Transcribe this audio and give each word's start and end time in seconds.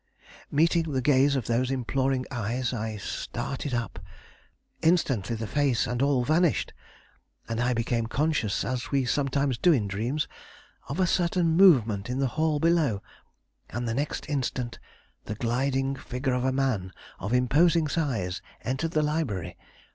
"Meeting 0.49 0.91
the 0.93 0.99
gaze 0.99 1.35
of 1.35 1.45
those 1.45 1.69
imploring 1.69 2.25
eyes, 2.31 2.73
I 2.73 2.97
started 2.97 3.75
up. 3.75 3.99
Instantly 4.81 5.35
the 5.35 5.45
face 5.45 5.85
and 5.85 6.01
all 6.01 6.25
vanished, 6.25 6.73
and 7.47 7.59
I 7.59 7.75
became 7.75 8.07
conscious, 8.07 8.65
as 8.65 8.89
we 8.89 9.05
sometimes 9.05 9.59
do 9.59 9.71
in 9.71 9.87
dreams, 9.87 10.27
of 10.89 10.99
a 10.99 11.05
certain 11.05 11.55
movement 11.55 12.09
in 12.09 12.17
the 12.17 12.25
hall 12.33 12.59
below, 12.59 13.03
and 13.69 13.87
the 13.87 13.93
next 13.93 14.27
instant 14.27 14.79
the 15.25 15.35
gliding 15.35 15.95
figure 15.95 16.33
of 16.33 16.45
a 16.45 16.51
man 16.51 16.91
of 17.19 17.31
imposing 17.31 17.87
size 17.87 18.41
entered 18.63 18.93
the 18.93 19.03
library. 19.03 19.55